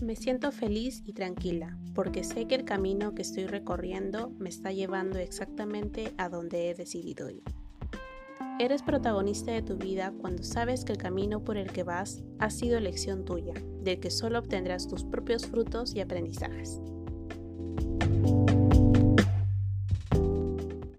Me 0.00 0.14
siento 0.14 0.52
feliz 0.52 1.02
y 1.06 1.12
tranquila 1.12 1.76
porque 1.92 2.22
sé 2.22 2.46
que 2.46 2.54
el 2.54 2.64
camino 2.64 3.14
que 3.14 3.22
estoy 3.22 3.46
recorriendo 3.46 4.30
me 4.38 4.48
está 4.48 4.70
llevando 4.70 5.18
exactamente 5.18 6.12
a 6.18 6.28
donde 6.28 6.70
he 6.70 6.74
decidido 6.74 7.28
ir. 7.28 7.42
Eres 8.60 8.82
protagonista 8.82 9.50
de 9.50 9.62
tu 9.62 9.76
vida 9.76 10.12
cuando 10.20 10.44
sabes 10.44 10.84
que 10.84 10.92
el 10.92 10.98
camino 10.98 11.42
por 11.42 11.56
el 11.56 11.72
que 11.72 11.82
vas 11.82 12.22
ha 12.38 12.50
sido 12.50 12.78
elección 12.78 13.24
tuya, 13.24 13.54
del 13.82 13.98
que 13.98 14.10
solo 14.10 14.38
obtendrás 14.38 14.86
tus 14.86 15.04
propios 15.04 15.46
frutos 15.46 15.94
y 15.94 16.00
aprendizajes. 16.00 16.80